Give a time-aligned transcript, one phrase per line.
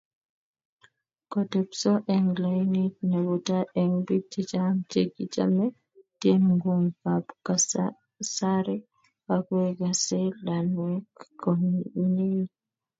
[1.31, 5.65] Kotepso eng lainit nebo tai eng biik chechang chegichame
[6.19, 7.25] tyenwogikab
[8.27, 8.77] kasari
[9.33, 11.11] agoigaasei lainwek
[11.41, 12.43] komnyei